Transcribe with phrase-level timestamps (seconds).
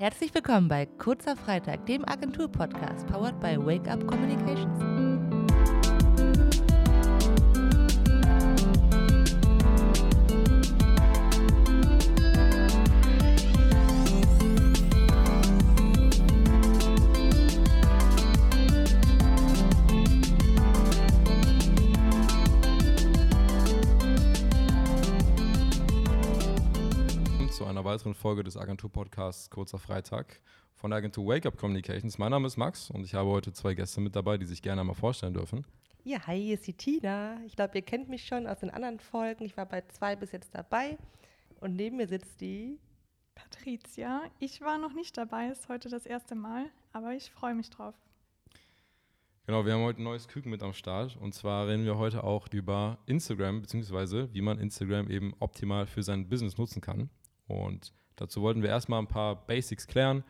[0.00, 5.09] Herzlich willkommen bei Kurzer Freitag, dem Agentur-Podcast, powered by Wake Up Communications.
[27.90, 30.40] Weiteren Folge des Agentur-Podcasts Kurzer Freitag
[30.76, 32.18] von der Agentur Wake Up Communications.
[32.18, 34.82] Mein Name ist Max und ich habe heute zwei Gäste mit dabei, die sich gerne
[34.82, 35.66] einmal vorstellen dürfen.
[36.04, 37.40] Ja, hi, hier ist die Tina.
[37.46, 39.44] Ich glaube, ihr kennt mich schon aus den anderen Folgen.
[39.44, 40.98] Ich war bei zwei bis jetzt dabei.
[41.58, 42.78] Und neben mir sitzt die
[43.34, 44.22] Patricia.
[44.38, 47.96] Ich war noch nicht dabei, ist heute das erste Mal, aber ich freue mich drauf.
[49.46, 51.16] Genau, wir haben heute ein neues Küken mit am Start.
[51.16, 56.04] Und zwar reden wir heute auch über Instagram, beziehungsweise wie man Instagram eben optimal für
[56.04, 57.10] sein Business nutzen kann.
[57.50, 60.22] Und dazu wollten wir erstmal ein paar Basics klären.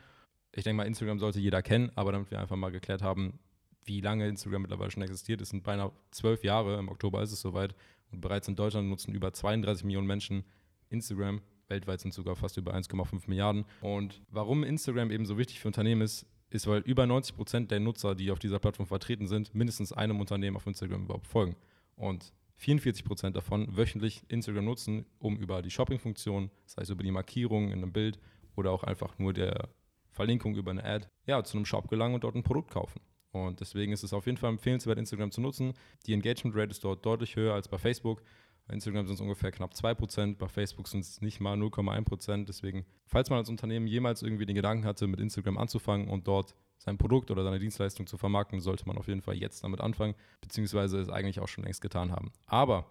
[0.52, 3.38] Ich denke mal, Instagram sollte jeder kennen, aber damit wir einfach mal geklärt haben,
[3.84, 7.40] wie lange Instagram mittlerweile schon existiert, es sind beinahe zwölf Jahre, im Oktober ist es
[7.40, 7.74] soweit.
[8.10, 10.44] Und bereits in Deutschland nutzen über 32 Millionen Menschen
[10.88, 11.42] Instagram.
[11.68, 13.64] Weltweit sind sogar fast über 1,5 Milliarden.
[13.80, 17.78] Und warum Instagram eben so wichtig für Unternehmen ist, ist, weil über 90 Prozent der
[17.78, 21.54] Nutzer, die auf dieser Plattform vertreten sind, mindestens einem Unternehmen auf Instagram überhaupt folgen.
[21.94, 27.10] Und 44 Prozent davon wöchentlich Instagram nutzen, um über die Shopping-Funktion, sei es über die
[27.10, 28.18] Markierung in einem Bild
[28.54, 29.70] oder auch einfach nur der
[30.10, 33.00] Verlinkung über eine Ad, ja, zu einem Shop gelangen und dort ein Produkt kaufen.
[33.32, 35.72] Und deswegen ist es auf jeden Fall empfehlenswert, Instagram zu nutzen.
[36.06, 38.22] Die Engagement Rate ist dort deutlich höher als bei Facebook.
[38.66, 42.44] Bei Instagram sind es ungefähr knapp 2%, bei Facebook sind es nicht mal 0,1%.
[42.44, 46.54] Deswegen, falls man als Unternehmen jemals irgendwie den Gedanken hatte, mit Instagram anzufangen und dort
[46.80, 50.14] sein Produkt oder seine Dienstleistung zu vermarkten, sollte man auf jeden Fall jetzt damit anfangen,
[50.40, 52.32] beziehungsweise es eigentlich auch schon längst getan haben.
[52.46, 52.86] Aber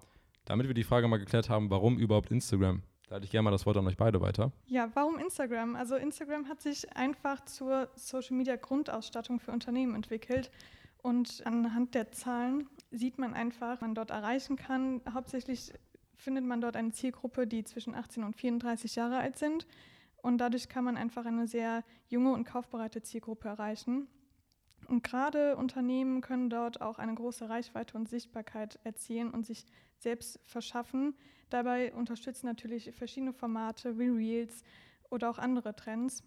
[0.45, 3.51] damit wir die Frage mal geklärt haben, warum überhaupt Instagram, da hätte ich gerne mal
[3.51, 4.51] das Wort an euch beide weiter.
[4.67, 5.75] Ja, warum Instagram?
[5.75, 10.51] Also Instagram hat sich einfach zur Social-Media-Grundausstattung für Unternehmen entwickelt.
[11.01, 15.01] Und anhand der Zahlen sieht man einfach, man dort erreichen kann.
[15.11, 15.73] Hauptsächlich
[16.15, 19.65] findet man dort eine Zielgruppe, die zwischen 18 und 34 Jahre alt sind.
[20.21, 24.07] Und dadurch kann man einfach eine sehr junge und kaufbereite Zielgruppe erreichen.
[24.87, 29.65] Und gerade Unternehmen können dort auch eine große Reichweite und Sichtbarkeit erzielen und sich
[29.97, 31.15] selbst verschaffen.
[31.49, 34.63] Dabei unterstützen natürlich verschiedene Formate wie Reels
[35.09, 36.23] oder auch andere Trends.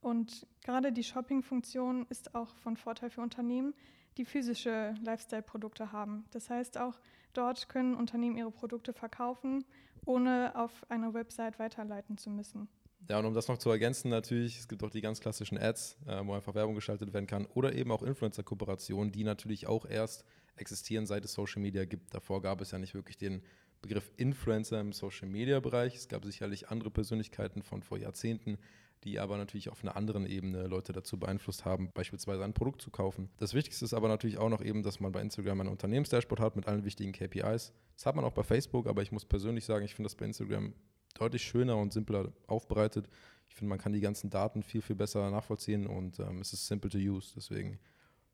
[0.00, 3.74] Und gerade die Shopping-Funktion ist auch von Vorteil für Unternehmen,
[4.18, 6.24] die physische Lifestyle-Produkte haben.
[6.30, 7.00] Das heißt, auch
[7.32, 9.64] dort können Unternehmen ihre Produkte verkaufen,
[10.04, 12.68] ohne auf eine Website weiterleiten zu müssen.
[13.08, 15.98] Ja, und um das noch zu ergänzen, natürlich, es gibt auch die ganz klassischen Ads,
[16.06, 20.24] äh, wo einfach Werbung geschaltet werden kann oder eben auch Influencer-Kooperationen, die natürlich auch erst
[20.56, 22.14] existieren, seit es Social Media gibt.
[22.14, 23.42] Davor gab es ja nicht wirklich den
[23.82, 25.96] Begriff Influencer im Social Media Bereich.
[25.96, 28.56] Es gab sicherlich andere Persönlichkeiten von vor Jahrzehnten,
[29.02, 32.90] die aber natürlich auf einer anderen Ebene Leute dazu beeinflusst haben, beispielsweise ein Produkt zu
[32.90, 33.28] kaufen.
[33.36, 36.56] Das Wichtigste ist aber natürlich auch noch eben, dass man bei Instagram ein Unternehmensdashboard hat
[36.56, 37.74] mit allen wichtigen KPIs.
[37.96, 40.24] Das hat man auch bei Facebook, aber ich muss persönlich sagen, ich finde das bei
[40.24, 40.72] Instagram
[41.14, 43.08] deutlich schöner und simpler aufbereitet.
[43.48, 46.66] Ich finde, man kann die ganzen Daten viel, viel besser nachvollziehen und ähm, es ist
[46.66, 47.32] simple to use.
[47.36, 47.78] Deswegen,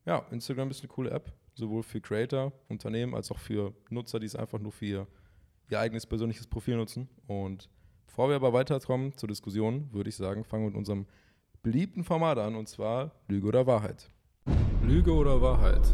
[0.05, 4.25] ja, Instagram ist eine coole App, sowohl für Creator, Unternehmen, als auch für Nutzer, die
[4.25, 5.07] es einfach nur für ihr,
[5.69, 7.07] ihr eigenes persönliches Profil nutzen.
[7.27, 7.69] Und
[8.07, 11.05] bevor wir aber weiterkommen zur Diskussion, würde ich sagen, fangen wir mit unserem
[11.61, 14.09] beliebten Format an, und zwar Lüge oder Wahrheit.
[14.83, 15.87] Lüge oder Wahrheit?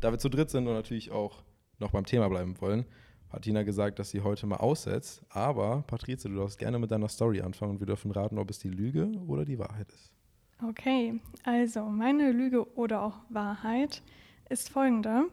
[0.00, 1.42] Da wir zu dritt sind und natürlich auch
[1.78, 2.86] noch beim Thema bleiben wollen,
[3.30, 5.22] hat Tina gesagt, dass sie heute mal aussetzt.
[5.30, 8.58] Aber Patrizia, du darfst gerne mit deiner Story anfangen und wir dürfen raten, ob es
[8.58, 10.12] die Lüge oder die Wahrheit ist.
[10.68, 14.02] Okay, also meine Lüge oder auch Wahrheit
[14.50, 15.24] ist folgende.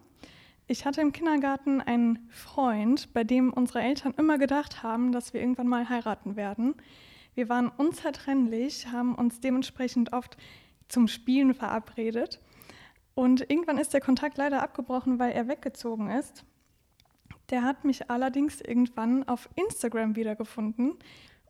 [0.67, 5.41] Ich hatte im Kindergarten einen Freund, bei dem unsere Eltern immer gedacht haben, dass wir
[5.41, 6.75] irgendwann mal heiraten werden.
[7.35, 10.37] Wir waren unzertrennlich, haben uns dementsprechend oft
[10.87, 12.41] zum Spielen verabredet.
[13.15, 16.45] Und irgendwann ist der Kontakt leider abgebrochen, weil er weggezogen ist.
[17.49, 20.97] Der hat mich allerdings irgendwann auf Instagram wiedergefunden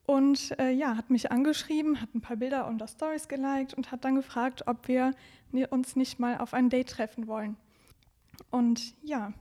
[0.08, 4.06] und äh, ja, hat mich angeschrieben, hat ein paar Bilder unter Stories geliked und hat
[4.06, 5.14] dann gefragt, ob wir
[5.70, 7.58] uns nicht mal auf ein Date treffen wollen.
[8.50, 9.34] Und ja.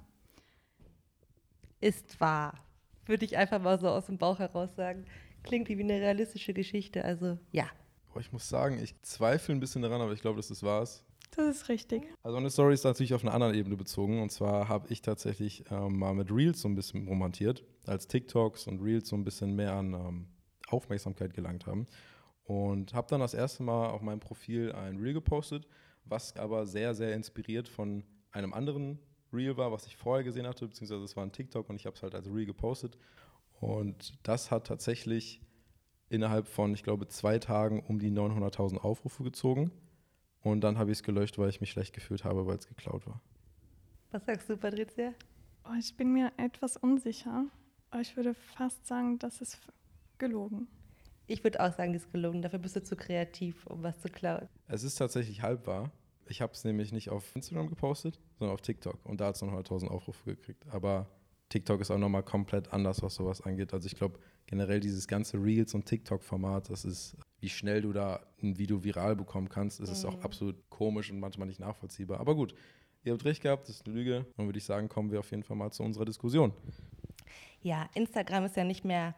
[1.81, 2.55] Ist wahr.
[3.05, 5.05] Würde ich einfach mal so aus dem Bauch heraus sagen.
[5.45, 7.67] Klingt wie eine realistische Geschichte, also ja.
[8.19, 11.06] ich muss sagen, ich zweifle ein bisschen daran, aber ich glaube, dass das wahr ist.
[11.31, 12.07] Das ist richtig.
[12.23, 14.23] Also eine Story ist natürlich auf einer anderen Ebene bezogen.
[14.23, 18.67] Und zwar habe ich tatsächlich ähm, mal mit Reels so ein bisschen romantiert, als TikToks
[18.67, 20.27] und Reels so ein bisschen mehr an ähm,
[20.69, 21.87] Aufmerksamkeit gelangt haben.
[22.45, 25.67] Und habe dann das erste Mal auf meinem Profil ein Reel gepostet,
[26.05, 28.99] was aber sehr, sehr inspiriert von einem anderen
[29.33, 31.97] Reel war, was ich vorher gesehen hatte, beziehungsweise es war ein TikTok und ich habe
[31.97, 32.97] es halt als Reel gepostet.
[33.61, 35.41] Und das hat tatsächlich
[36.09, 39.73] innerhalb von, ich glaube, zwei Tagen um die 900.000 Aufrufe gezogen.
[40.47, 43.05] Und dann habe ich es gelöscht, weil ich mich schlecht gefühlt habe, weil es geklaut
[43.05, 43.21] war.
[44.13, 45.13] Was sagst du, Patricia?
[45.65, 47.47] Oh, ich bin mir etwas unsicher.
[47.91, 49.59] Aber ich würde fast sagen, das ist
[50.19, 50.69] gelogen.
[51.27, 52.43] Ich würde auch sagen, die ist gelogen.
[52.43, 54.49] Dafür bist du zu kreativ, um was zu klauen.
[54.69, 55.91] Es ist tatsächlich halb wahr.
[56.29, 59.05] Ich habe es nämlich nicht auf Instagram gepostet, sondern auf TikTok.
[59.05, 60.65] Und da hat es 900.000 Aufrufe gekriegt.
[60.69, 61.09] Aber
[61.49, 63.75] TikTok ist auch nochmal komplett anders, was sowas angeht.
[63.75, 68.21] Also ich glaube, generell dieses ganze Reels- und TikTok-Format, das ist, wie schnell du da
[68.43, 70.23] ein Video viral bekommen kannst, ist auch Mhm.
[70.23, 72.19] absolut komisch und manchmal nicht nachvollziehbar.
[72.21, 72.55] Aber gut,
[73.05, 74.27] ihr habt recht gehabt, das ist eine Lüge.
[74.37, 76.53] Und würde ich sagen, kommen wir auf jeden Fall mal zu unserer Diskussion.
[77.63, 79.15] Ja, Instagram ist ja nicht mehr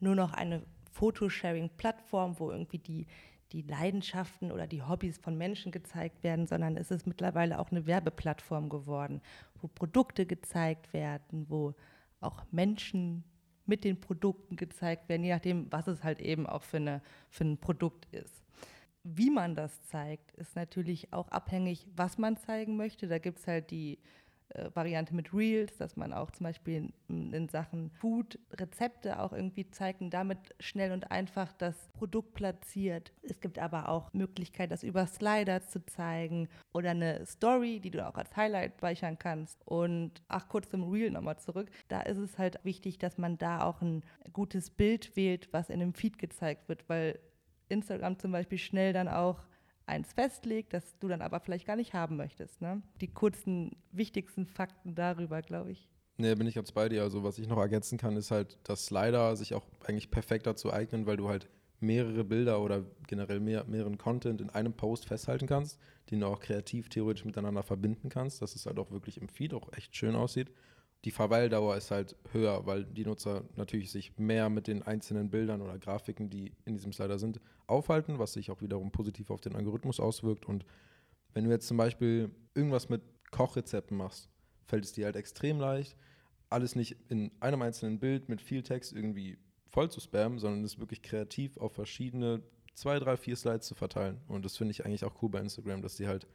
[0.00, 3.06] nur noch eine Fotosharing-Plattform, wo irgendwie die,
[3.52, 7.86] die Leidenschaften oder die Hobbys von Menschen gezeigt werden, sondern es ist mittlerweile auch eine
[7.86, 9.20] Werbeplattform geworden,
[9.60, 11.74] wo Produkte gezeigt werden, wo
[12.20, 13.24] auch Menschen
[13.72, 17.44] mit den Produkten gezeigt werden, je nachdem, was es halt eben auch für, eine, für
[17.44, 18.44] ein Produkt ist.
[19.02, 23.08] Wie man das zeigt, ist natürlich auch abhängig, was man zeigen möchte.
[23.08, 23.98] Da gibt es halt die
[24.54, 29.32] äh, Variante mit Reels, dass man auch zum Beispiel in, in Sachen Food Rezepte auch
[29.32, 33.12] irgendwie zeigt und damit schnell und einfach das Produkt platziert.
[33.22, 38.06] Es gibt aber auch Möglichkeit, das über Slider zu zeigen oder eine Story, die du
[38.06, 39.66] auch als Highlight speichern kannst.
[39.66, 41.70] Und ach, kurz zum Reel nochmal zurück.
[41.88, 44.02] Da ist es halt wichtig, dass man da auch ein
[44.32, 47.18] gutes Bild wählt, was in dem Feed gezeigt wird, weil
[47.68, 49.40] Instagram zum Beispiel schnell dann auch
[49.86, 52.60] eins festlegt, das du dann aber vielleicht gar nicht haben möchtest.
[52.60, 52.82] Ne?
[53.00, 55.88] Die kurzen, wichtigsten Fakten darüber, glaube ich.
[56.18, 57.02] Nee, bin ich ganz bei dir.
[57.02, 60.72] Also was ich noch ergänzen kann, ist halt, dass Slider sich auch eigentlich perfekt dazu
[60.72, 61.48] eignen, weil du halt
[61.80, 65.78] mehrere Bilder oder generell mehr, mehreren Content in einem Post festhalten kannst,
[66.10, 69.52] den du auch kreativ theoretisch miteinander verbinden kannst, dass es halt auch wirklich im Feed
[69.52, 70.52] auch echt schön aussieht.
[71.04, 75.60] Die Verweildauer ist halt höher, weil die Nutzer natürlich sich mehr mit den einzelnen Bildern
[75.60, 79.56] oder Grafiken, die in diesem Slider sind, aufhalten, was sich auch wiederum positiv auf den
[79.56, 80.46] Algorithmus auswirkt.
[80.46, 80.64] Und
[81.34, 83.02] wenn du jetzt zum Beispiel irgendwas mit
[83.32, 84.28] Kochrezepten machst,
[84.66, 85.96] fällt es dir halt extrem leicht,
[86.50, 90.78] alles nicht in einem einzelnen Bild mit viel Text irgendwie voll zu spammen, sondern es
[90.78, 92.42] wirklich kreativ auf verschiedene
[92.74, 94.20] zwei, drei, vier Slides zu verteilen.
[94.28, 96.26] Und das finde ich eigentlich auch cool bei Instagram, dass dir halt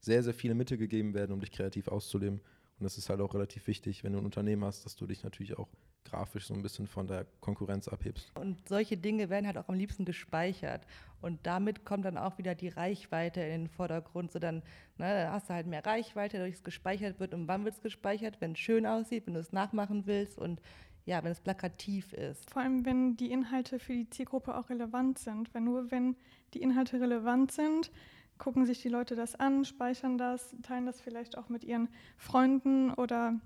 [0.00, 2.40] sehr, sehr viele Mittel gegeben werden, um dich kreativ auszuleben.
[2.78, 5.24] Und das ist halt auch relativ wichtig, wenn du ein Unternehmen hast, dass du dich
[5.24, 5.68] natürlich auch
[6.04, 8.30] grafisch so ein bisschen von der Konkurrenz abhebst.
[8.38, 10.86] Und solche Dinge werden halt auch am liebsten gespeichert.
[11.20, 14.30] Und damit kommt dann auch wieder die Reichweite in den Vordergrund.
[14.30, 14.56] So dann,
[14.98, 17.34] ne, dann hast du halt mehr Reichweite, dadurch es gespeichert wird.
[17.34, 18.40] Und wann wird es gespeichert?
[18.40, 20.60] Wenn es schön aussieht, wenn du es nachmachen willst und
[21.06, 22.50] ja, wenn es plakativ ist.
[22.50, 25.54] Vor allem, wenn die Inhalte für die Zielgruppe auch relevant sind.
[25.54, 26.16] Wenn nur wenn
[26.52, 27.90] die Inhalte relevant sind,
[28.38, 32.92] gucken sich die Leute das an, speichern das, teilen das vielleicht auch mit ihren Freunden
[32.94, 33.38] oder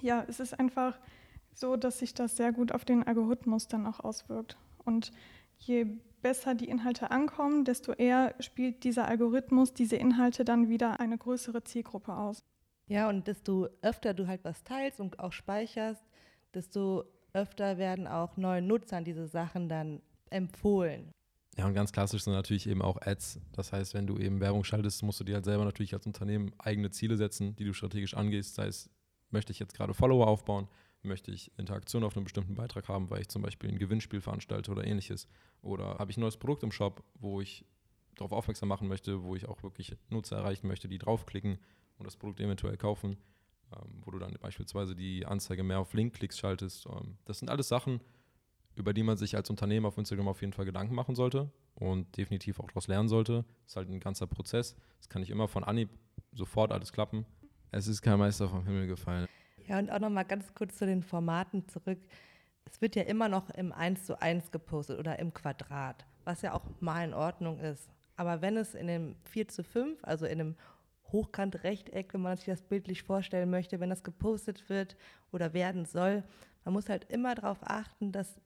[0.00, 0.98] ja, es ist einfach
[1.54, 4.56] so, dass sich das sehr gut auf den Algorithmus dann auch auswirkt.
[4.84, 5.12] Und
[5.58, 5.86] je
[6.22, 11.62] besser die Inhalte ankommen, desto eher spielt dieser Algorithmus diese Inhalte dann wieder eine größere
[11.64, 12.44] Zielgruppe aus.
[12.88, 16.04] Ja, und desto öfter du halt was teilst und auch speicherst,
[16.54, 21.12] desto öfter werden auch neuen Nutzern diese Sachen dann empfohlen.
[21.58, 23.40] Ja, und ganz klassisch sind natürlich eben auch Ads.
[23.52, 26.52] Das heißt, wenn du eben Werbung schaltest, musst du dir halt selber natürlich als Unternehmen
[26.58, 28.54] eigene Ziele setzen, die du strategisch angehst.
[28.54, 28.88] Sei es,
[29.30, 30.68] möchte ich jetzt gerade Follower aufbauen,
[31.02, 34.70] möchte ich Interaktion auf einem bestimmten Beitrag haben, weil ich zum Beispiel ein Gewinnspiel veranstalte
[34.70, 35.28] oder ähnliches.
[35.60, 37.66] Oder habe ich ein neues Produkt im Shop, wo ich
[38.14, 41.58] darauf aufmerksam machen möchte, wo ich auch wirklich Nutzer erreichen möchte, die draufklicken
[41.98, 43.18] und das Produkt eventuell kaufen,
[43.74, 46.86] ähm, wo du dann beispielsweise die Anzeige mehr auf Linkklicks schaltest.
[46.86, 48.00] Ähm, das sind alles Sachen,
[48.76, 52.16] über die man sich als Unternehmen auf Instagram auf jeden Fall Gedanken machen sollte und
[52.16, 53.44] definitiv auch daraus lernen sollte.
[53.64, 54.76] Es ist halt ein ganzer Prozess.
[55.00, 55.90] Es kann nicht immer von Anhieb
[56.32, 57.26] sofort alles klappen.
[57.70, 59.26] Es ist kein Meister vom Himmel gefallen.
[59.66, 61.98] Ja, und auch noch mal ganz kurz zu den Formaten zurück.
[62.64, 66.54] Es wird ja immer noch im 1 zu 1 gepostet oder im Quadrat, was ja
[66.54, 67.88] auch mal in Ordnung ist.
[68.16, 70.56] Aber wenn es in dem 4 zu 5, also in einem
[71.12, 74.96] Hochkant-Rechteck, wenn man sich das bildlich vorstellen möchte, wenn das gepostet wird
[75.30, 76.24] oder werden soll,
[76.64, 78.40] man muss halt immer darauf achten, dass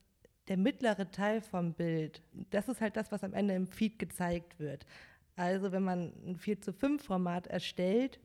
[0.49, 4.59] der mittlere Teil vom Bild, das ist halt das, was am Ende im Feed gezeigt
[4.59, 4.87] wird.
[5.37, 8.21] Also wenn man ein 4 zu 5 Format erstellt,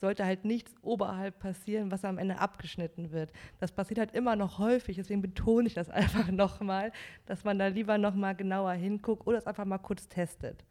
[0.00, 3.32] sollte halt nichts oberhalb passieren, was am Ende abgeschnitten wird.
[3.58, 6.92] Das passiert halt immer noch häufig, deswegen betone ich das einfach nochmal,
[7.26, 10.64] dass man da lieber nochmal genauer hinguckt oder es einfach mal kurz testet.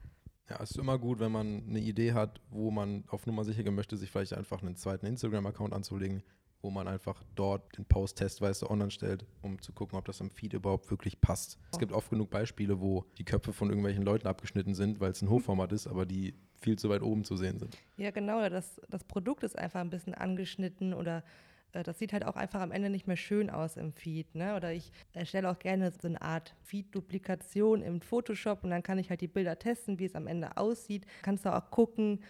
[0.49, 3.61] Ja, es ist immer gut, wenn man eine Idee hat, wo man auf Nummer sicher
[3.63, 6.23] gehen möchte, sich vielleicht einfach einen zweiten Instagram-Account anzulegen,
[6.61, 10.29] wo man einfach dort den Post testweise online stellt, um zu gucken, ob das im
[10.29, 11.57] Feed überhaupt wirklich passt.
[11.71, 15.21] Es gibt oft genug Beispiele, wo die Köpfe von irgendwelchen Leuten abgeschnitten sind, weil es
[15.21, 17.77] ein Hochformat ist, aber die viel zu weit oben zu sehen sind.
[17.97, 18.47] Ja, genau.
[18.49, 21.23] Das, das Produkt ist einfach ein bisschen angeschnitten oder
[21.71, 24.33] Äh, das sieht halt auch einfach am Ende nicht mehr schön aus im Feed.
[24.35, 24.55] Ne?
[24.55, 29.09] Oder ich erstelle auch gerne so eine Art Feed-Duplikation im Photoshop und dann kann ich
[29.09, 31.05] halt die Bilder testen, wie es am Ende aussieht.
[31.21, 32.21] Kannst du auch gucken,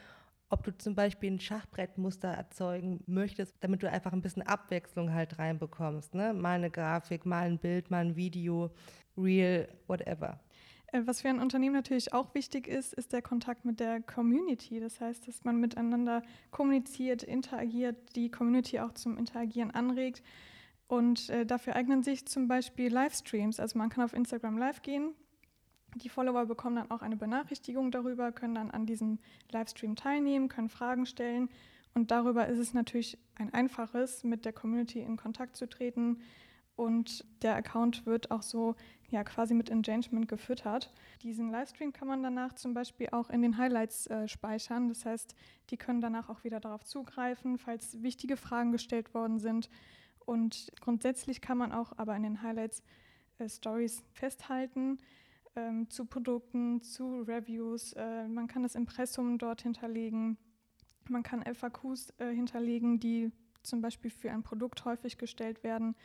[0.50, 5.38] ob du zum Beispiel ein Schachbrettmuster erzeugen möchtest, damit du einfach ein bisschen Abwechslung halt
[5.38, 6.16] reinbekommst.
[6.16, 6.34] Ne?
[6.34, 8.72] Mal eine Grafik, mal ein Bild, mal ein Video,
[9.18, 10.40] Real, whatever.
[10.92, 14.80] Äh, was für ein Unternehmen natürlich auch wichtig ist, ist der Kontakt mit der Community.
[14.80, 20.24] Das heißt, dass man miteinander kommuniziert, interagiert, die Community auch zum Interagieren anregt.
[20.88, 23.60] Und äh, dafür eignen sich zum Beispiel Livestreams.
[23.60, 25.14] Also man kann auf Instagram live gehen.
[25.96, 29.20] Die Follower bekommen dann auch eine Benachrichtigung darüber, können dann an diesem
[29.52, 31.50] Livestream teilnehmen, können Fragen stellen.
[31.94, 36.22] Und darüber ist es natürlich ein einfaches, mit der Community in Kontakt zu treten.
[36.76, 38.76] Und der Account wird auch so
[39.10, 40.94] ja quasi mit Engagement gefüttert.
[41.24, 44.88] Diesen Livestream kann man danach zum Beispiel auch in den Highlights äh, speichern.
[44.88, 45.36] Das heißt,
[45.72, 49.70] die können danach auch wieder darauf zugreifen, falls wichtige Fragen gestellt worden sind.
[50.26, 52.84] Und grundsätzlich kann man auch aber in den Highlights
[53.40, 55.00] äh, Stories festhalten
[55.68, 57.94] ähm, zu Produkten, zu Reviews.
[57.94, 60.38] Äh, man kann das Impressum dort hinterlegen.
[61.10, 63.32] Man kann FAQs äh, hinterlegen, die
[63.64, 65.96] zum Beispiel für ein Produkt häufig gestellt werden.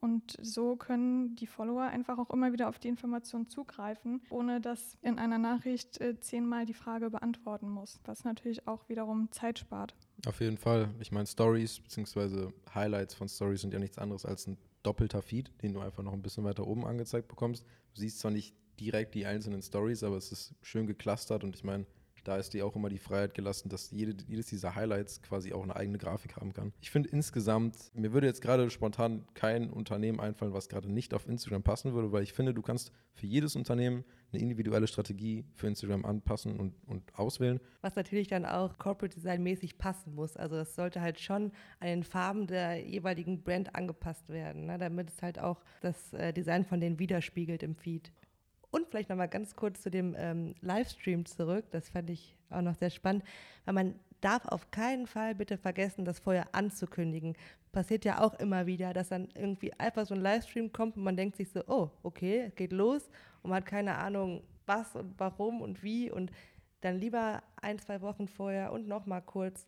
[0.00, 4.98] Und so können die Follower einfach auch immer wieder auf die Information zugreifen, ohne dass
[5.00, 9.94] in einer Nachricht äh, zehnmal die Frage beantworten muss, was natürlich auch wiederum Zeit spart.
[10.26, 10.88] Auf jeden Fall.
[10.98, 12.48] Ich meine, Stories bzw.
[12.74, 16.12] Highlights von Stories sind ja nichts anderes als ein doppelter Feed, den du einfach noch
[16.12, 17.64] ein bisschen weiter oben angezeigt bekommst.
[17.94, 21.64] Du siehst zwar nicht direkt die einzelnen Stories, aber es ist schön geclustert und ich
[21.64, 21.86] meine,
[22.24, 25.62] da ist dir auch immer die Freiheit gelassen, dass jede, jedes dieser Highlights quasi auch
[25.62, 26.72] eine eigene Grafik haben kann.
[26.80, 31.26] Ich finde insgesamt, mir würde jetzt gerade spontan kein Unternehmen einfallen, was gerade nicht auf
[31.26, 35.66] Instagram passen würde, weil ich finde, du kannst für jedes Unternehmen eine individuelle Strategie für
[35.66, 37.60] Instagram anpassen und, und auswählen.
[37.82, 40.36] Was natürlich dann auch Corporate Design mäßig passen muss.
[40.36, 44.78] Also das sollte halt schon an den Farben der jeweiligen Brand angepasst werden, ne?
[44.78, 48.12] damit es halt auch das äh, Design von denen widerspiegelt im Feed.
[48.72, 51.66] Und vielleicht nochmal ganz kurz zu dem ähm, Livestream zurück.
[51.72, 53.22] Das fand ich auch noch sehr spannend,
[53.66, 57.36] weil man darf auf keinen Fall bitte vergessen, das vorher anzukündigen.
[57.70, 61.16] Passiert ja auch immer wieder, dass dann irgendwie einfach so ein Livestream kommt und man
[61.16, 63.10] denkt sich so, oh, okay, geht los
[63.42, 66.30] und man hat keine Ahnung, was und warum und wie und
[66.80, 69.66] dann lieber ein, zwei Wochen vorher und nochmal kurz,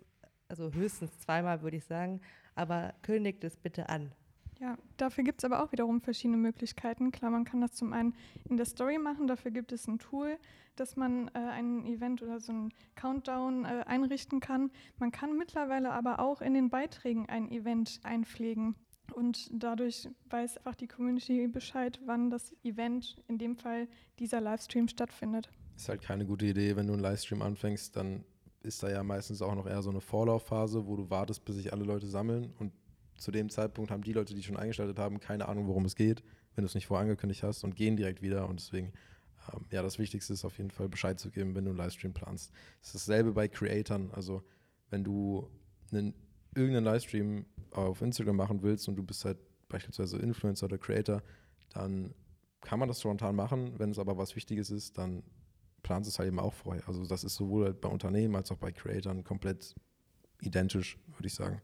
[0.48, 2.22] also höchstens zweimal würde ich sagen,
[2.54, 4.12] aber kündigt es bitte an.
[4.60, 7.10] Ja, dafür gibt es aber auch wiederum verschiedene Möglichkeiten.
[7.10, 8.14] Klar, man kann das zum einen
[8.48, 9.26] in der Story machen.
[9.26, 10.38] Dafür gibt es ein Tool,
[10.76, 14.70] dass man äh, ein Event oder so ein Countdown äh, einrichten kann.
[14.98, 18.76] Man kann mittlerweile aber auch in den Beiträgen ein Event einpflegen.
[19.12, 24.88] Und dadurch weiß einfach die Community Bescheid, wann das Event, in dem Fall dieser Livestream,
[24.88, 25.50] stattfindet.
[25.76, 28.24] Ist halt keine gute Idee, wenn du einen Livestream anfängst, dann
[28.62, 31.72] ist da ja meistens auch noch eher so eine Vorlaufphase, wo du wartest, bis sich
[31.72, 32.72] alle Leute sammeln und
[33.16, 36.22] zu dem Zeitpunkt haben die Leute, die schon eingeschaltet haben, keine Ahnung, worum es geht,
[36.54, 38.48] wenn du es nicht vorangekündigt hast und gehen direkt wieder.
[38.48, 38.92] Und deswegen,
[39.52, 42.12] ähm, ja, das Wichtigste ist auf jeden Fall Bescheid zu geben, wenn du einen Livestream
[42.12, 42.52] planst.
[42.82, 44.10] Es ist dasselbe bei Creatoren.
[44.12, 44.42] Also,
[44.90, 45.48] wenn du
[45.90, 46.14] einen,
[46.54, 51.22] irgendeinen Livestream auf Instagram machen willst und du bist halt beispielsweise Influencer oder Creator,
[51.72, 52.14] dann
[52.60, 53.78] kann man das spontan machen.
[53.78, 55.22] Wenn es aber was Wichtiges ist, dann
[55.82, 56.86] planst es halt eben auch vorher.
[56.88, 59.74] Also, das ist sowohl halt bei Unternehmen als auch bei Creatoren komplett
[60.40, 61.60] identisch, würde ich sagen.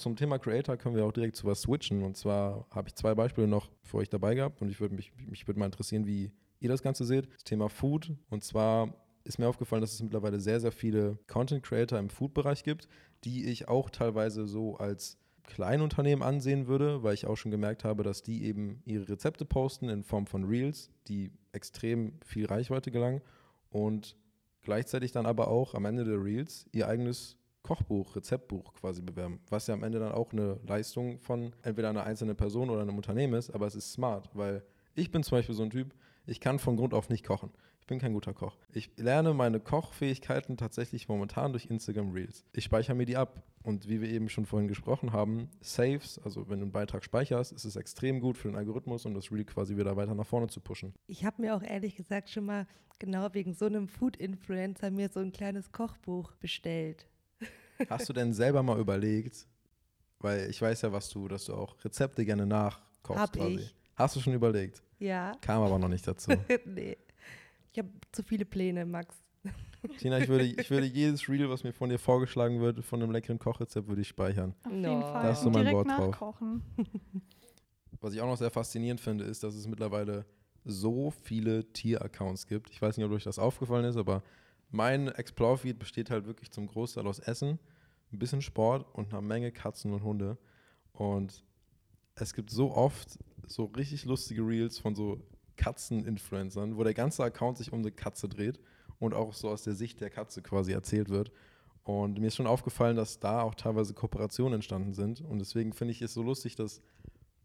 [0.00, 2.02] Zum Thema Creator können wir auch direkt zu was switchen.
[2.02, 5.12] Und zwar habe ich zwei Beispiele noch für euch dabei gehabt und ich würde mich,
[5.28, 7.28] mich würde mal interessieren, wie ihr das Ganze seht.
[7.34, 8.12] Das Thema Food.
[8.30, 12.64] Und zwar ist mir aufgefallen, dass es mittlerweile sehr, sehr viele Content Creator im Food-Bereich
[12.64, 12.88] gibt,
[13.24, 18.02] die ich auch teilweise so als Kleinunternehmen ansehen würde, weil ich auch schon gemerkt habe,
[18.02, 23.20] dass die eben ihre Rezepte posten in Form von Reels, die extrem viel Reichweite gelangen
[23.68, 24.16] und
[24.62, 29.66] gleichzeitig dann aber auch am Ende der Reels ihr eigenes Kochbuch, Rezeptbuch quasi bewerben, was
[29.66, 33.34] ja am Ende dann auch eine Leistung von entweder einer einzelnen Person oder einem Unternehmen
[33.34, 34.62] ist, aber es ist smart, weil
[34.94, 35.94] ich bin zum Beispiel so ein Typ,
[36.26, 37.50] ich kann von Grund auf nicht kochen.
[37.80, 38.56] Ich bin kein guter Koch.
[38.72, 42.44] Ich lerne meine Kochfähigkeiten tatsächlich momentan durch Instagram Reels.
[42.52, 43.42] Ich speichere mir die ab.
[43.62, 47.52] Und wie wir eben schon vorhin gesprochen haben, Saves, also wenn du einen Beitrag speicherst,
[47.52, 50.46] ist es extrem gut für den Algorithmus, um das Reel quasi wieder weiter nach vorne
[50.46, 50.94] zu pushen.
[51.06, 52.66] Ich habe mir auch ehrlich gesagt schon mal
[52.98, 57.06] genau wegen so einem Food-Influencer mir so ein kleines Kochbuch bestellt.
[57.88, 59.46] Hast du denn selber mal überlegt,
[60.18, 63.54] weil ich weiß ja, was du, dass du auch Rezepte gerne nachkochst Hab quasi.
[63.54, 63.74] Ich.
[63.94, 64.82] Hast du schon überlegt?
[64.98, 65.32] Ja.
[65.40, 66.32] Kam aber noch nicht dazu.
[66.64, 66.96] nee.
[67.72, 69.16] Ich habe zu viele Pläne, Max.
[69.98, 73.12] Tina, ich würde, ich würde jedes Reel, was mir von dir vorgeschlagen wird, von einem
[73.12, 74.54] leckeren Kochrezept, würde ich speichern.
[74.64, 75.00] Auf jeden no.
[75.00, 75.22] Fall.
[75.22, 76.36] Da hast du mein Wort drauf.
[78.02, 80.24] Was ich auch noch sehr faszinierend finde, ist, dass es mittlerweile
[80.64, 82.70] so viele Tier-Accounts gibt.
[82.70, 84.22] Ich weiß nicht, ob euch das aufgefallen ist, aber
[84.70, 87.58] mein Explore-Feed besteht halt wirklich zum Großteil aus Essen,
[88.12, 90.38] ein bisschen Sport und einer Menge Katzen und Hunde.
[90.92, 91.44] Und
[92.14, 95.20] es gibt so oft so richtig lustige Reels von so
[95.56, 98.60] Katzen-Influencern, wo der ganze Account sich um eine Katze dreht
[98.98, 101.32] und auch so aus der Sicht der Katze quasi erzählt wird.
[101.82, 105.20] Und mir ist schon aufgefallen, dass da auch teilweise Kooperationen entstanden sind.
[105.22, 106.82] Und deswegen finde ich es so lustig, dass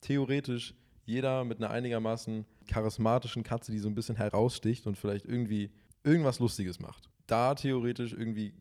[0.01, 5.71] theoretisch jeder mit einer einigermaßen charismatischen Katze, die so ein bisschen heraussticht und vielleicht irgendwie
[6.03, 8.53] irgendwas Lustiges macht, da theoretisch irgendwie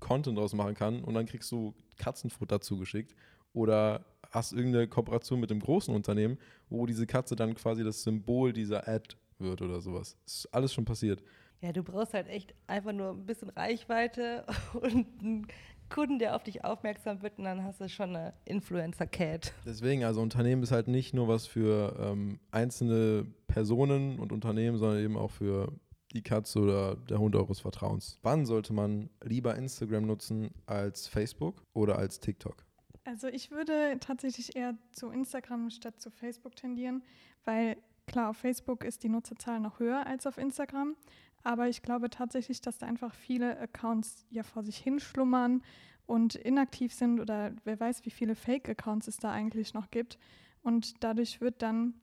[0.00, 3.14] Content draus machen kann und dann kriegst du Katzenfutter zugeschickt
[3.52, 6.38] oder hast irgendeine Kooperation mit einem großen Unternehmen,
[6.68, 10.16] wo diese Katze dann quasi das Symbol dieser Ad wird oder sowas.
[10.24, 11.22] Das ist alles schon passiert.
[11.60, 15.46] Ja, du brauchst halt echt einfach nur ein bisschen Reichweite und einen
[15.90, 19.52] Kunden, der auf dich aufmerksam wird und dann hast du schon eine Influencer-Cat.
[19.66, 25.04] Deswegen, also Unternehmen ist halt nicht nur was für ähm, einzelne Personen und Unternehmen, sondern
[25.04, 25.70] eben auch für
[26.12, 28.18] die Katze oder der Hund eures Vertrauens.
[28.22, 32.64] Wann sollte man lieber Instagram nutzen als Facebook oder als TikTok?
[33.04, 37.02] Also ich würde tatsächlich eher zu Instagram statt zu Facebook tendieren,
[37.44, 37.76] weil
[38.06, 40.94] klar, auf Facebook ist die Nutzerzahl noch höher als auf Instagram,
[41.42, 45.62] aber ich glaube tatsächlich, dass da einfach viele Accounts ja vor sich hinschlummern
[46.06, 50.18] und inaktiv sind oder wer weiß, wie viele Fake-Accounts es da eigentlich noch gibt.
[50.62, 51.94] Und dadurch wird dann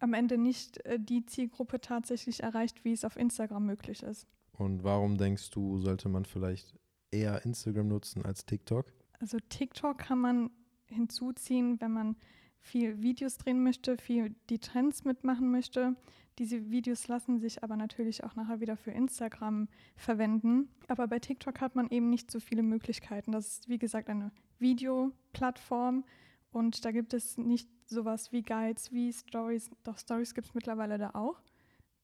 [0.00, 4.26] am Ende nicht äh, die Zielgruppe tatsächlich erreicht, wie es auf Instagram möglich ist.
[4.52, 6.74] Und warum denkst du, sollte man vielleicht
[7.10, 8.92] eher Instagram nutzen als TikTok?
[9.20, 10.50] Also TikTok kann man
[10.86, 12.16] hinzuziehen, wenn man
[12.60, 15.96] viel Videos drehen möchte, viel die Trends mitmachen möchte.
[16.38, 20.68] Diese Videos lassen sich aber natürlich auch nachher wieder für Instagram verwenden.
[20.86, 23.32] Aber bei TikTok hat man eben nicht so viele Möglichkeiten.
[23.32, 26.04] Das ist, wie gesagt, eine Videoplattform
[26.50, 29.70] und da gibt es nicht sowas wie Guides, wie Stories.
[29.84, 31.40] Doch Stories gibt es mittlerweile da auch.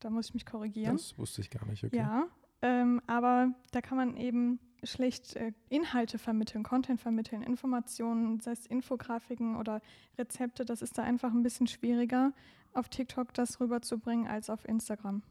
[0.00, 0.96] Da muss ich mich korrigieren.
[0.96, 1.96] Das wusste ich gar nicht, okay.
[1.96, 2.28] Ja,
[2.62, 8.66] ähm, aber da kann man eben schlecht äh, Inhalte vermitteln, Content vermitteln, Informationen, sei es
[8.66, 9.80] Infografiken oder
[10.18, 10.64] Rezepte.
[10.64, 12.32] Das ist da einfach ein bisschen schwieriger,
[12.72, 15.22] auf TikTok das rüberzubringen als auf Instagram.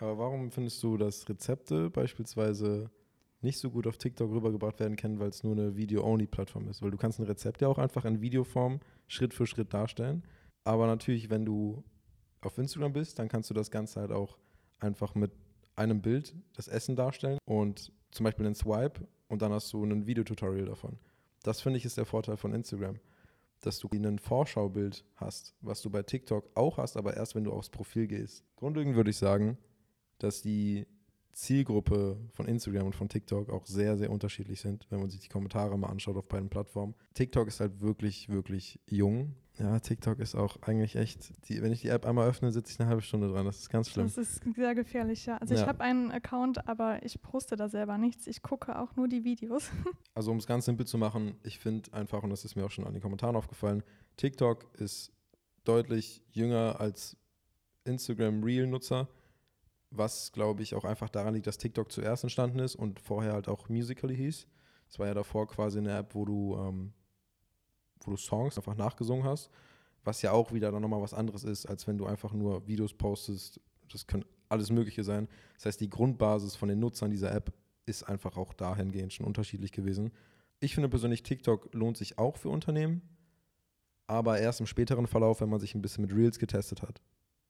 [0.00, 2.90] Aber warum findest du, dass Rezepte beispielsweise
[3.44, 6.82] nicht so gut auf TikTok rübergebracht werden können, weil es nur eine Video-Only-Plattform ist?
[6.82, 10.24] Weil du kannst ein Rezept ja auch einfach in Videoform Schritt für Schritt darstellen.
[10.64, 11.84] Aber natürlich, wenn du
[12.40, 14.38] auf Instagram bist, dann kannst du das Ganze halt auch
[14.80, 15.32] einfach mit
[15.76, 20.06] einem Bild das Essen darstellen und zum Beispiel einen Swipe und dann hast du ein
[20.06, 20.98] Videotutorial davon.
[21.42, 22.98] Das finde ich ist der Vorteil von Instagram,
[23.60, 27.52] dass du ein Vorschaubild hast, was du bei TikTok auch hast, aber erst wenn du
[27.52, 28.44] aufs Profil gehst.
[28.56, 29.58] Grundlegend würde ich sagen,
[30.18, 30.86] dass die
[31.34, 35.28] Zielgruppe von Instagram und von TikTok auch sehr, sehr unterschiedlich sind, wenn man sich die
[35.28, 36.94] Kommentare mal anschaut auf beiden Plattformen.
[37.14, 39.34] TikTok ist halt wirklich, wirklich jung.
[39.58, 42.80] Ja, TikTok ist auch eigentlich echt, die, wenn ich die App einmal öffne, sitze ich
[42.80, 43.46] eine halbe Stunde dran.
[43.46, 44.06] Das ist ganz schlimm.
[44.06, 45.36] Das ist sehr gefährlich, ja.
[45.38, 45.60] Also Ja.
[45.62, 48.26] ich habe einen Account, aber ich poste da selber nichts.
[48.26, 49.70] Ich gucke auch nur die Videos.
[50.16, 52.70] Also um es ganz simpel zu machen, ich finde einfach, und das ist mir auch
[52.70, 53.82] schon an den Kommentaren aufgefallen,
[54.16, 55.12] TikTok ist
[55.64, 57.16] deutlich jünger als
[57.84, 59.08] Instagram Reel-Nutzer,
[59.96, 63.48] was glaube ich auch einfach daran liegt, dass TikTok zuerst entstanden ist und vorher halt
[63.48, 64.46] auch Musically hieß.
[64.88, 66.92] Es war ja davor quasi eine App, wo du, ähm,
[68.02, 69.50] wo du Songs einfach nachgesungen hast,
[70.04, 72.92] was ja auch wieder dann nochmal was anderes ist, als wenn du einfach nur Videos
[72.92, 73.60] postest.
[73.90, 75.28] Das können alles Mögliche sein.
[75.56, 77.52] Das heißt, die Grundbasis von den Nutzern dieser App
[77.86, 80.12] ist einfach auch dahingehend schon unterschiedlich gewesen.
[80.60, 83.02] Ich finde persönlich, TikTok lohnt sich auch für Unternehmen,
[84.06, 87.02] aber erst im späteren Verlauf, wenn man sich ein bisschen mit Reels getestet hat.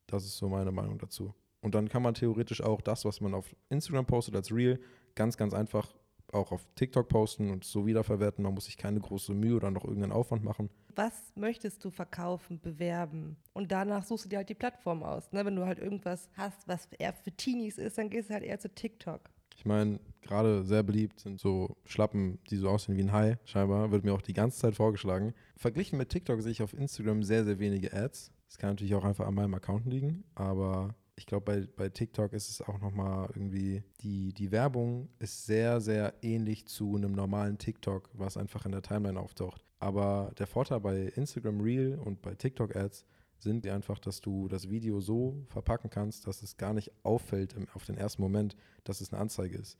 [0.07, 1.33] Das ist so meine Meinung dazu.
[1.61, 4.79] Und dann kann man theoretisch auch das, was man auf Instagram postet als Reel,
[5.15, 5.93] ganz, ganz einfach
[6.31, 8.43] auch auf TikTok posten und so wiederverwerten.
[8.43, 10.69] Man muss sich keine große Mühe oder noch irgendeinen Aufwand machen.
[10.95, 13.37] Was möchtest du verkaufen, bewerben?
[13.53, 15.31] Und danach suchst du dir halt die Plattform aus.
[15.31, 15.45] Ne?
[15.45, 18.59] Wenn du halt irgendwas hast, was eher für Teenies ist, dann gehst du halt eher
[18.59, 19.29] zu TikTok.
[19.57, 23.91] Ich meine, gerade sehr beliebt sind so Schlappen, die so aussehen wie ein Hai, scheinbar,
[23.91, 25.33] wird mir auch die ganze Zeit vorgeschlagen.
[25.55, 28.31] Verglichen mit TikTok sehe ich auf Instagram sehr, sehr wenige Ads.
[28.47, 32.33] Das kann natürlich auch einfach an meinem Account liegen, aber ich glaube, bei, bei TikTok
[32.33, 37.57] ist es auch nochmal irgendwie, die, die Werbung ist sehr, sehr ähnlich zu einem normalen
[37.57, 39.63] TikTok, was einfach in der Timeline auftaucht.
[39.79, 43.05] Aber der Vorteil bei Instagram Reel und bei TikTok Ads
[43.37, 47.67] sind einfach, dass du das Video so verpacken kannst, dass es gar nicht auffällt im,
[47.73, 49.77] auf den ersten Moment, dass es eine Anzeige ist.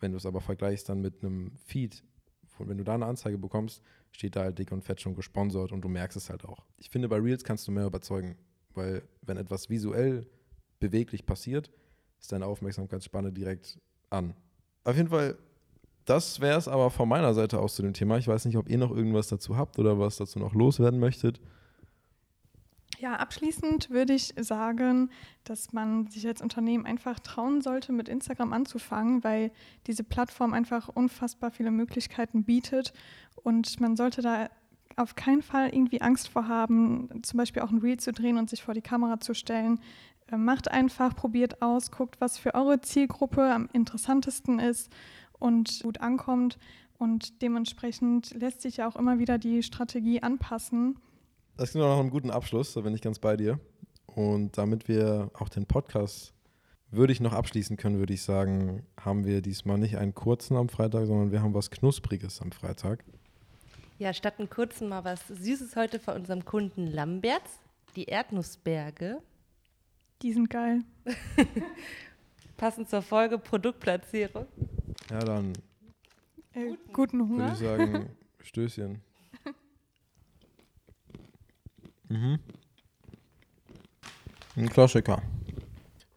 [0.00, 2.02] Wenn du es aber vergleichst dann mit einem Feed,
[2.58, 5.82] wenn du da eine Anzeige bekommst, steht da halt dick und fett schon gesponsert und
[5.82, 6.64] du merkst es halt auch.
[6.78, 8.36] Ich finde, bei Reels kannst du mehr überzeugen,
[8.74, 10.26] weil wenn etwas visuell
[10.78, 11.70] beweglich passiert,
[12.20, 13.78] ist deine Aufmerksamkeitsspanne direkt
[14.10, 14.34] an.
[14.84, 15.36] Auf jeden Fall,
[16.04, 18.18] das wäre es aber von meiner Seite aus zu dem Thema.
[18.18, 21.40] Ich weiß nicht, ob ihr noch irgendwas dazu habt oder was dazu noch loswerden möchtet.
[22.98, 25.10] Ja, abschließend würde ich sagen,
[25.44, 29.50] dass man sich als Unternehmen einfach trauen sollte, mit Instagram anzufangen, weil
[29.86, 32.94] diese Plattform einfach unfassbar viele Möglichkeiten bietet
[33.42, 34.48] und man sollte da
[34.96, 38.48] auf keinen Fall irgendwie Angst vor haben, zum Beispiel auch ein Reel zu drehen und
[38.48, 39.78] sich vor die Kamera zu stellen.
[40.30, 44.90] Äh, macht einfach, probiert aus, guckt, was für eure Zielgruppe am interessantesten ist
[45.38, 46.58] und gut ankommt.
[46.98, 50.98] Und dementsprechend lässt sich ja auch immer wieder die Strategie anpassen.
[51.56, 53.58] Das klingt auch nach einem guten Abschluss, da bin ich ganz bei dir.
[54.06, 56.32] Und damit wir auch den Podcast
[56.90, 60.68] würde ich noch abschließen können, würde ich sagen, haben wir diesmal nicht einen kurzen am
[60.68, 63.04] Freitag, sondern wir haben was Knuspriges am Freitag.
[63.98, 67.58] Ja, statt einen kurzen mal was Süßes heute von unserem Kunden Lamberts.
[67.96, 69.22] Die Erdnussberge.
[70.22, 70.82] Die sind geil.
[72.56, 74.46] Passend zur Folge Produktplatzierung.
[75.10, 75.52] Ja, dann
[76.54, 77.52] Äh, guten würde Hunger.
[77.52, 78.08] ich sagen,
[78.40, 79.00] Stößchen.
[82.08, 82.38] Mhm.
[84.54, 85.20] Ein Klassiker.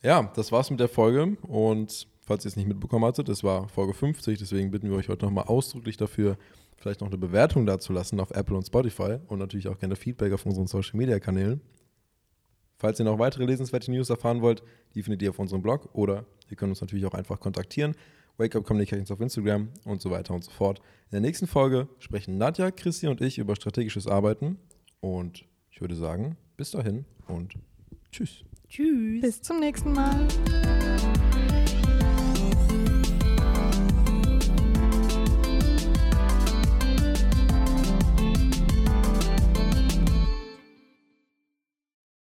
[0.03, 1.35] Ja, das war's mit der Folge.
[1.41, 5.09] Und falls ihr es nicht mitbekommen hattet, es war Folge 50, deswegen bitten wir euch
[5.09, 6.37] heute nochmal ausdrücklich dafür,
[6.77, 10.45] vielleicht noch eine Bewertung dazulassen auf Apple und Spotify und natürlich auch gerne Feedback auf
[10.45, 11.59] unseren Social Media Kanälen.
[12.79, 14.63] Falls ihr noch weitere lesenswerte News erfahren wollt,
[14.95, 17.93] die findet ihr auf unserem Blog oder ihr könnt uns natürlich auch einfach kontaktieren.
[18.37, 20.79] Wake Up Communications auf Instagram und so weiter und so fort.
[20.79, 24.57] In der nächsten Folge sprechen Nadja, Christi und ich über strategisches Arbeiten
[25.01, 27.53] und ich würde sagen, bis dahin und
[28.11, 28.45] tschüss.
[28.69, 29.21] Tschüss.
[29.21, 30.25] Bis zum nächsten Mal.